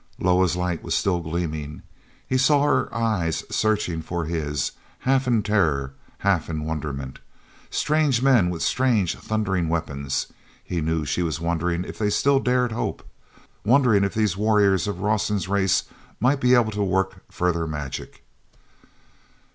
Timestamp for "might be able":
16.19-16.71